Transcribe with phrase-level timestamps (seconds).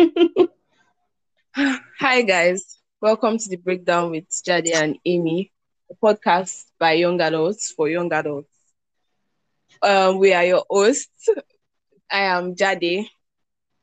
[2.00, 2.78] Hi, guys.
[3.00, 5.52] Welcome to the breakdown with Jadi and Amy,
[5.90, 8.48] a podcast by young adults for young adults.
[9.82, 11.28] Um, we are your hosts.
[12.10, 13.06] I am Jadi.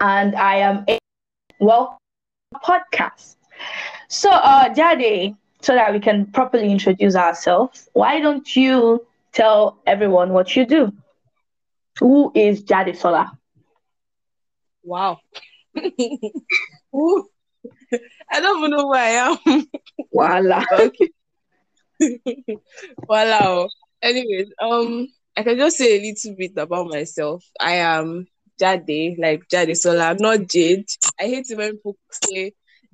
[0.00, 0.98] and I am a
[1.60, 1.98] well
[2.64, 3.36] podcast.
[4.08, 10.32] So, uh, Jade, so that we can properly introduce ourselves, why don't you tell everyone
[10.32, 10.92] what you do?
[12.00, 13.38] Who is Jadi Sola?
[14.82, 15.20] Wow.
[16.94, 17.28] Ooh.
[18.30, 19.66] I don't even know where I am.
[20.12, 20.64] Voila.
[20.72, 21.10] okay.
[23.08, 23.68] wow.
[24.02, 27.44] Anyways, um, I can just say a little bit about myself.
[27.60, 28.26] I am
[28.58, 30.86] Jade, like Jade Sola, not Jade.
[31.20, 32.52] I hate it when people say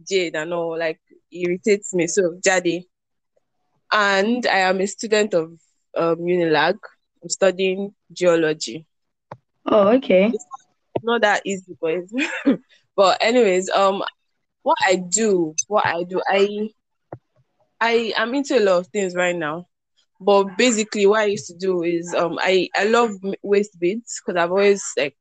[0.08, 1.00] Jade and all, like
[1.32, 2.06] irritates me.
[2.06, 2.84] So Jade.
[3.92, 5.52] And I am a student of
[5.96, 6.78] um Unilag.
[7.22, 8.86] I'm studying geology.
[9.66, 10.32] Oh, okay.
[11.02, 12.12] Not that easy, boys.
[12.96, 14.02] but anyways, um
[14.62, 16.70] what I do, what I do, I
[17.80, 19.66] I am into a lot of things right now.
[20.20, 23.10] But basically, what I used to do is um I I love
[23.42, 25.16] waist beads because I've always like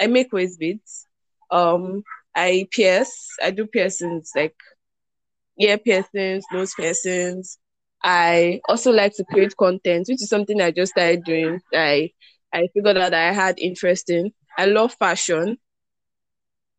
[0.00, 1.06] I make waist beads.
[1.50, 2.02] Um,
[2.34, 3.14] I pierce.
[3.42, 4.56] I do piercings like
[5.60, 7.58] ear piercings, nose piercings.
[8.02, 11.60] I also like to create content, which is something I just started doing.
[11.74, 12.10] I
[12.52, 14.32] I figured out I had interest in.
[14.58, 15.56] I love fashion.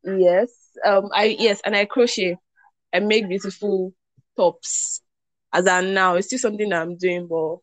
[0.03, 0.49] Yes.
[0.85, 1.09] Um.
[1.13, 2.37] I yes, and I crochet.
[2.93, 3.93] I make beautiful
[4.37, 5.01] tops.
[5.51, 7.57] As of now, it's still something that I'm doing, but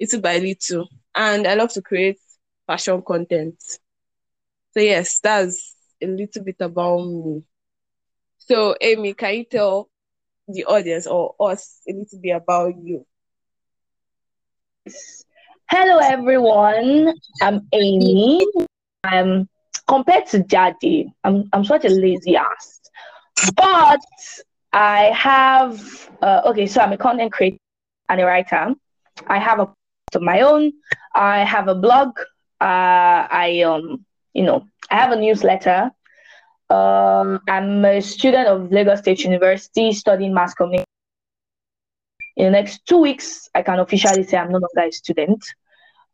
[0.00, 0.88] little by little.
[1.14, 2.18] And I love to create
[2.66, 3.56] fashion content.
[4.72, 7.42] So yes, that's a little bit about me.
[8.38, 9.90] So Amy, can you tell
[10.48, 13.06] the audience or us a little bit about you?
[15.70, 17.14] Hello, everyone.
[17.40, 18.40] I'm Amy.
[19.06, 19.48] I'm
[19.86, 22.80] compared to daddy, I'm I'm such a lazy ass,
[23.54, 24.00] but
[24.72, 26.66] I have uh, okay.
[26.66, 27.58] So I'm a content creator
[28.08, 28.74] and a writer.
[29.26, 29.68] I have a
[30.14, 30.72] of my own.
[31.14, 32.18] I have a blog.
[32.60, 35.90] Uh, I um, you know, I have a newsletter.
[36.68, 40.84] Um, I'm a student of Lagos State University studying mass communication.
[42.36, 45.44] In the next two weeks, I can officially say I'm no longer a student.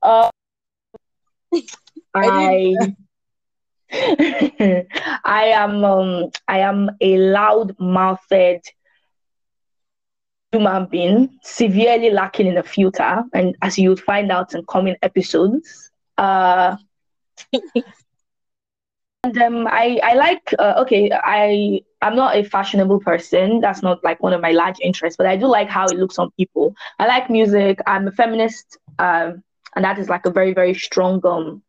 [0.02, 0.30] Uh,
[2.14, 2.74] I
[5.24, 8.72] I am um, I am a loud mouthed
[10.52, 14.96] human being, severely lacking in the filter, and as you would find out in coming
[15.02, 15.90] episodes.
[16.18, 16.76] Uh,
[19.24, 23.60] and um, I I like uh, okay I I'm not a fashionable person.
[23.60, 26.18] That's not like one of my large interests, but I do like how it looks
[26.18, 26.74] on people.
[26.98, 27.78] I like music.
[27.86, 29.42] I'm a feminist, um,
[29.76, 31.62] and that is like a very very strong um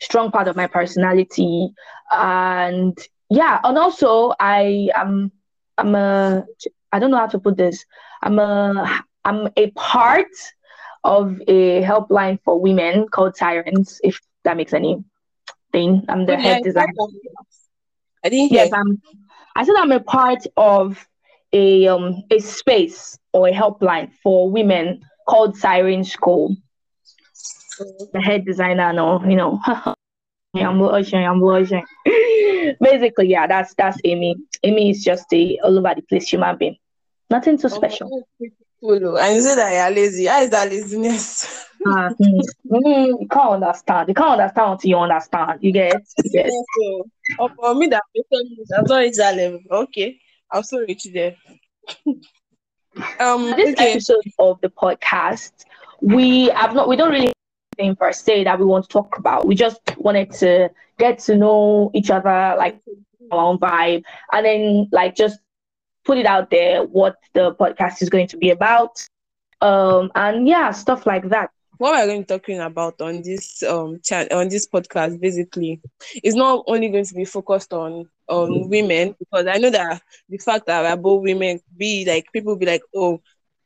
[0.00, 1.70] strong part of my personality.
[2.12, 2.96] And
[3.30, 5.32] yeah, and also I am
[5.78, 6.44] I'm a
[6.92, 7.84] I don't know how to put this.
[8.22, 10.26] I'm a I'm a part
[11.04, 15.02] of a helpline for women called Sirens, if that makes any
[15.72, 16.04] thing.
[16.08, 16.86] I'm the Yeah, head designer.
[18.24, 18.60] I didn't hear.
[18.60, 19.00] Yes, I'm.
[19.56, 21.06] I said I'm a part of
[21.52, 26.56] a um a space or a helpline for women called Siren School.
[28.12, 29.60] The head designer, no, you know.
[30.54, 31.24] I'm blushing.
[31.24, 31.84] I'm blushing.
[32.80, 34.36] Basically, yeah, that's that's Amy.
[34.62, 36.76] Amy is just a all over the place human being.
[37.30, 38.08] Nothing too special.
[38.12, 39.08] Oh, that's cool.
[39.08, 39.16] oh.
[39.16, 40.26] And you say that you're lazy.
[40.26, 41.66] How is that laziness?
[41.86, 42.40] Ah, mm,
[42.70, 44.08] mm, you can't understand.
[44.08, 45.58] You can't understand until you understand.
[45.60, 46.02] You get,
[46.32, 46.50] get.
[46.50, 47.06] so,
[47.38, 48.02] oh, for me, that
[48.76, 49.60] I'm not reach that level.
[49.70, 50.18] Okay,
[50.50, 51.36] I'm so rich there.
[53.20, 53.92] um, this okay.
[53.92, 55.52] episode of the podcast,
[56.00, 57.32] we have not, we don't really
[57.78, 59.46] anything per se that we want to talk about.
[59.46, 62.80] We just wanted to get to know each other, like
[63.30, 65.38] our own vibe, and then like just
[66.04, 69.06] put it out there what the podcast is going to be about.
[69.60, 71.50] Um, and yeah, stuff like that.
[71.78, 75.80] what we're going to be talking about on this um chat on this podcast basically
[76.22, 80.38] is not only going to be focused on on women because I know that the
[80.38, 83.20] fact that we're both women be like people be like oh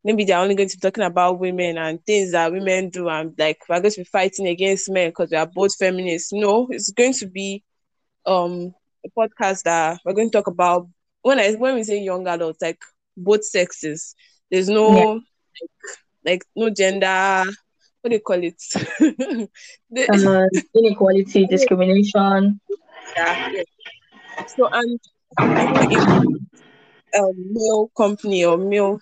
[0.04, 3.34] maybe they're only going to be talking about women and things that women do and
[3.38, 6.32] like we're going to be fighting against men because we are both feminists.
[6.32, 7.62] No, it's going to be
[8.26, 10.88] um a podcast that we're going to talk about
[11.22, 12.80] when I when we say young adults like
[13.16, 14.14] both sexes.
[14.50, 15.14] There's no Yeah.
[15.60, 15.70] like,
[16.24, 17.44] like no gender
[18.00, 18.60] what do you call it?
[19.90, 22.60] The- Uh, inequality, discrimination.
[23.16, 23.62] yeah, yeah.
[24.46, 24.98] So and
[27.14, 28.98] a male company or male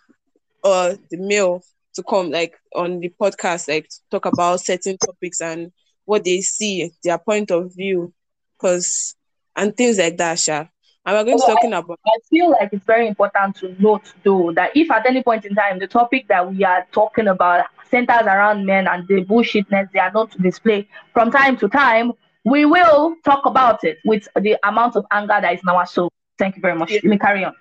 [0.62, 1.62] or the male
[1.94, 5.72] to come like on the podcast like to talk about certain topics and
[6.04, 8.12] what they see, their point of view,
[8.58, 9.14] because
[9.56, 10.64] and things like that, Sha.
[11.06, 14.12] And we're going to be talking about I feel like it's very important to note
[14.22, 17.66] though that if at any point in time the topic that we are talking about
[17.90, 22.12] centers around men and the bullshitness they are not to display from time to time,
[22.44, 26.10] we will talk about it with the amount of anger that is in our soul.
[26.38, 26.90] Thank you very much.
[26.90, 27.00] Yeah.
[27.02, 27.54] Let me carry on.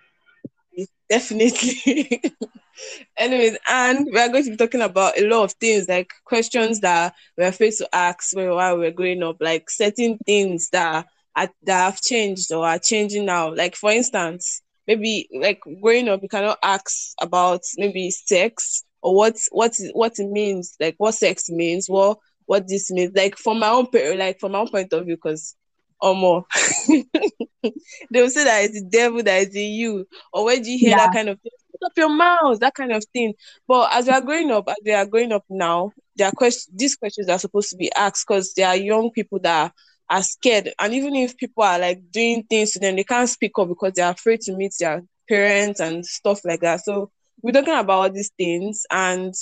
[1.10, 2.22] Definitely.
[3.18, 6.80] Anyways, and we are going to be talking about a lot of things like questions
[6.80, 11.06] that we are faced to ask while we're growing up, like certain things that
[11.36, 13.54] are, that have changed or are changing now.
[13.54, 19.38] Like for instance, maybe like growing up, you cannot ask about maybe sex or what
[19.52, 23.12] what what it means, like what sex means, what what this means.
[23.16, 25.56] Like from my own per- like from my own point of view, because
[26.02, 26.46] or more.
[26.88, 30.78] they will say that it's the devil that is in you, or where do you
[30.80, 30.98] hear Yeah.
[30.98, 31.52] that kind of thing?
[31.72, 33.34] Put up your mouth, that kind of thing.
[33.68, 36.68] But as we are growing up, as we are growing up now, there are questions.
[36.76, 39.74] These questions are supposed to be asked because there are young people that
[40.10, 43.52] are scared, and even if people are like doing things to them, they can't speak
[43.60, 46.82] up because they are afraid to meet their parents and stuff like that.
[46.84, 47.12] So
[47.42, 49.34] we're talking about all these things, and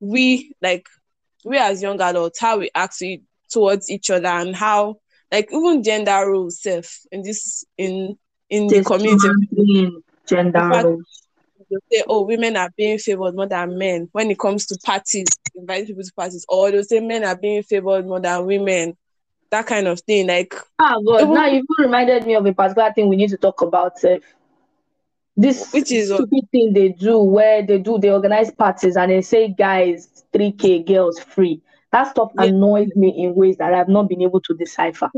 [0.00, 0.86] we like
[1.44, 3.02] we as young adults, how we act
[3.50, 4.96] towards each other, and how
[5.32, 8.16] like even gender roles self in this in
[8.50, 9.28] in the community
[10.26, 11.22] gender roles.
[11.90, 15.86] say oh women are being favored more than men when it comes to parties inviting
[15.86, 18.96] people to parties or they'll say men are being favored more than women
[19.50, 22.92] that kind of thing like Ah, God, Even- now you've reminded me of a particular
[22.92, 24.02] thing we need to talk about.
[24.04, 24.18] Uh,
[25.36, 29.22] this Which is stupid thing they do where they do they organize parties and they
[29.22, 31.60] say guys 3k girls free.
[31.92, 32.48] That stuff Yeah.
[32.48, 35.10] annoys me in ways that I've not been able to decipher.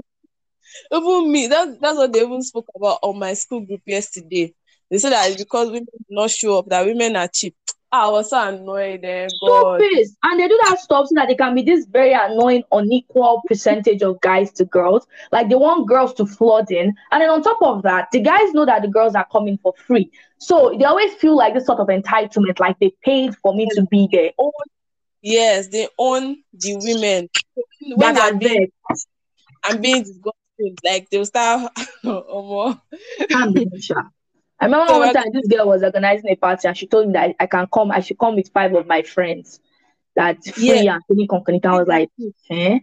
[0.92, 4.52] even me that, that's what they even spoke about on my school group yesterday
[4.90, 7.54] they said that it's because women do not show up that women are cheap
[7.92, 9.84] Ah, I was so annoyed eh, God.
[9.86, 10.06] Stupid.
[10.22, 14.02] And they do that stuff so that they can be this very annoying, unequal percentage
[14.02, 15.06] of guys to girls.
[15.32, 16.92] Like they want girls to flood in.
[17.10, 19.72] And then on top of that, the guys know that the girls are coming for
[19.86, 20.10] free.
[20.38, 23.82] So they always feel like this sort of entitlement, like they paid for me to
[23.82, 24.30] be there.
[24.38, 24.52] own
[25.24, 27.28] yes they own the women
[27.94, 28.68] when That are being
[29.64, 31.70] and being disgusting like they'll start
[32.04, 32.78] oh,
[33.80, 34.04] sure.
[34.60, 37.12] I remember So one time this girl was organizing a party and she told me
[37.14, 39.60] that I can come, I should come with five of my friends.
[40.16, 41.64] That's free and feeling concrete.
[41.66, 42.10] I was like,
[42.50, 42.80] eh?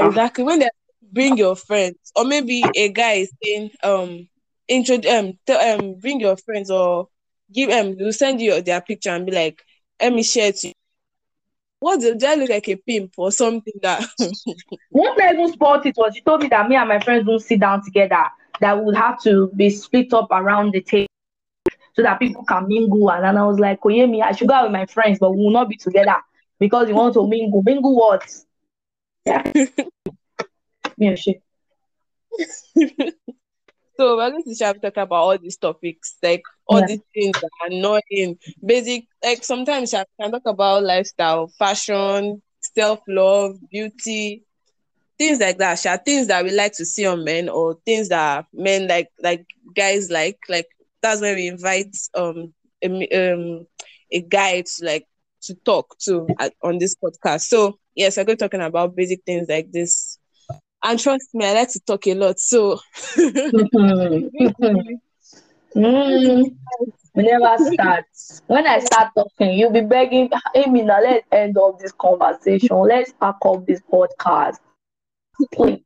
[0.00, 0.20] Ah.
[0.20, 0.68] exactly when they
[1.12, 4.28] bring your friends or maybe a guy is saying um
[4.68, 7.08] intro um tell um bring your friends or
[7.52, 9.62] give um they'll send you their picture and be like
[10.00, 10.74] let me share it to you.
[11.80, 14.04] What do they look like a pimp or something that
[14.90, 17.40] What I even spot it was she told me that me and my friends don't
[17.40, 18.24] sit down together,
[18.60, 21.06] that we would have to be split up around the table
[21.94, 23.10] so that people can mingle.
[23.10, 25.38] And then I was like, Koyemi, I should go out with my friends, but we
[25.38, 26.16] will not be together
[26.58, 27.62] because you want to mingle.
[27.62, 28.28] Mingle what?
[29.24, 29.52] Yeah.
[30.96, 31.42] yeah, shit.
[33.98, 36.86] So we're going to start talking about all these topics, like all Yeah.
[36.86, 38.38] these things that are annoying.
[38.64, 44.44] Basic, like sometimes I can talk about lifestyle, fashion, self love, beauty,
[45.18, 45.78] things like that.
[45.78, 49.46] Sha, things that we like to see on men, or things that men like, like
[49.74, 50.38] guys like.
[50.48, 50.66] Like
[51.02, 52.52] that's when we invite um
[52.82, 52.88] a,
[53.32, 53.66] um
[54.12, 55.06] a guy to like
[55.42, 57.42] to talk to at, on this podcast.
[57.42, 60.17] So yes, I'm going talking about basic things like this.
[60.82, 62.38] And trust me, I like to talk a lot.
[62.38, 62.78] So
[63.54, 64.30] Mhm.
[65.76, 66.56] Mm.
[67.14, 68.04] We never start.
[68.46, 72.76] When I start talking, you'll be begging, Amy, now let's end up this conversation.
[72.78, 74.58] Let's pack up this podcast.
[75.52, 75.82] Please.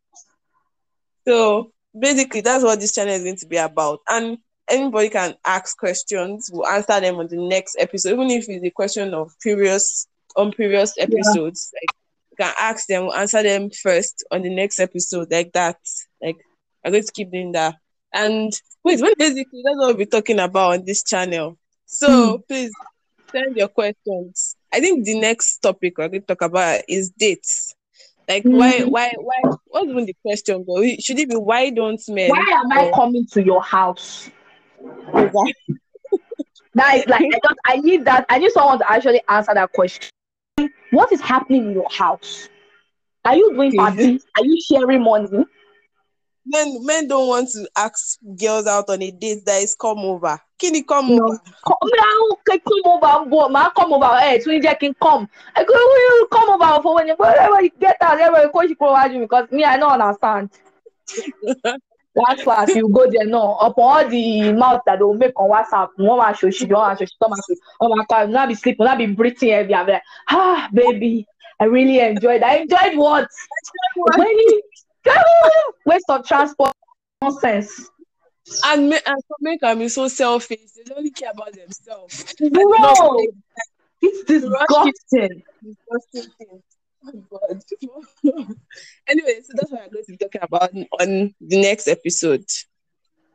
[1.26, 4.00] So basically, that's what this channel is going to be about.
[4.08, 4.38] And
[4.68, 6.50] anybody can ask questions.
[6.52, 10.52] We'll answer them on the next episode, even if it's a question of previous on
[10.52, 11.72] previous episodes.
[11.74, 11.94] Like
[12.32, 15.76] you can ask them, we'll answer them first on the next episode, like that.
[16.20, 16.36] Like
[16.84, 17.76] I'm going to keep doing that.
[18.12, 18.52] And
[18.84, 21.58] wait, wait, basically that's what we'll be talking about on this channel.
[21.86, 22.70] So please
[23.30, 24.56] send your questions.
[24.72, 27.74] I think the next topic we're going to talk about is dates.
[28.28, 28.90] Like why, Mhm.
[28.90, 29.40] why, why?
[29.66, 30.64] What's even the question?
[30.66, 30.82] Though?
[31.00, 32.30] Should it be why don't men?
[32.30, 34.30] Why am I coming to your house?
[36.74, 39.72] That is like I just I need that I need someone to actually answer that
[39.72, 40.10] question.
[40.92, 42.48] What is happening in your house?
[43.24, 43.74] Are you doing Okay.
[43.74, 44.24] parties?
[44.38, 45.44] Are you sharing money?
[46.46, 50.40] men men don't want to ask girls out on a date that is come over.
[50.58, 51.24] Can you come No.
[51.26, 51.40] over?
[51.66, 54.18] Come, now, come over, go, man, come over.
[54.18, 55.28] Hey, so you can come.
[55.54, 58.50] I go, will you come over for when you wherever you get out, wherever you
[58.52, 60.50] go, you provide because me, I don't understand.
[62.14, 65.88] That's why you go there now, upon all the mouth that they'll make on WhatsApp,
[65.96, 67.56] one man show she, one man show she, one man show.
[67.80, 69.74] Oh my god, not be sleeping, not be breathing heavy.
[69.74, 71.26] I'm like, ah, baby,
[71.58, 72.42] I really enjoyed.
[72.42, 73.28] I enjoyed what?
[74.18, 74.62] Really?
[75.86, 76.72] Waste of transport
[77.22, 77.88] nonsense.
[78.64, 80.58] And, ma- and some men can be so selfish.
[80.84, 82.34] They only care about themselves.
[82.40, 83.16] And Bro,
[84.02, 85.42] it's disgusting.
[85.62, 86.62] disgusting things.
[89.08, 92.44] Anyway, so that's what I'm going to be talking about on the next episode.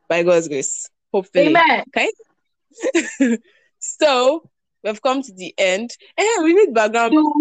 [0.09, 0.89] By God's grace.
[1.11, 1.47] Hopefully.
[1.47, 1.83] Amen.
[1.89, 3.37] Okay.
[3.79, 4.49] so
[4.83, 5.89] we've come to the end.
[6.17, 7.11] And we need background.
[7.11, 7.31] Till,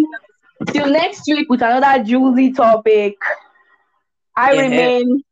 [0.73, 3.15] till next week with another juicy topic.
[4.37, 4.63] I Yeah.
[4.63, 5.23] remain.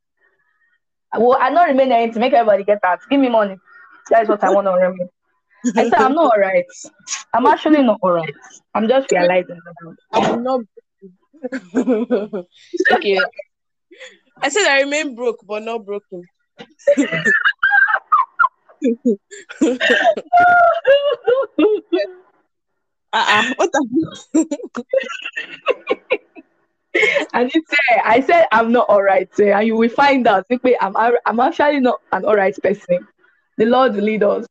[1.16, 2.14] Well, I not remain anything.
[2.14, 3.00] To make everybody get that.
[3.10, 3.56] Give me money.
[4.10, 5.04] That is what I want to remember.
[5.76, 6.66] I said I'm not alright.
[7.32, 8.34] I'm actually not alright.
[8.74, 9.58] I'm just realizing.
[9.64, 9.96] that.
[10.12, 10.60] I'm not
[12.92, 13.18] okay.
[14.42, 16.22] I said I remain broke, but not broken.
[23.12, 23.54] Uh-uh.
[23.56, 24.46] What the
[27.32, 30.46] And you say, I said I'm not alright, eh, and you will find out.
[30.80, 30.96] I'm
[31.26, 33.06] I'm actually not an alright person.
[33.58, 34.46] The Lord will lead us.